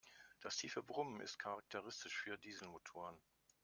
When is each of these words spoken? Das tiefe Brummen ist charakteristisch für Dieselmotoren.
Das 0.39 0.57
tiefe 0.57 0.81
Brummen 0.81 1.21
ist 1.21 1.37
charakteristisch 1.37 2.17
für 2.17 2.35
Dieselmotoren. 2.35 3.15